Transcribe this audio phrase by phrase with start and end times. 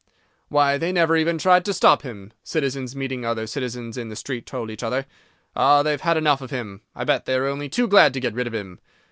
[0.47, 4.47] "Why, they never even tried to stop him," citizens, meeting other citizens in the street,
[4.47, 5.05] told each other.
[5.55, 6.81] "Ah, they've had enough of him.
[6.95, 8.79] I bet they are only too glad to get rid of him.